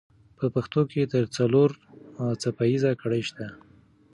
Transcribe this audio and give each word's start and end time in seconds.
په 0.37 0.45
پښتو 0.53 0.81
کې 0.91 1.01
تر 1.13 1.23
څلور 1.35 1.69
څپه 2.41 2.65
ایزه 2.71 2.91
ګړې 3.01 3.21
شته. 3.29 3.47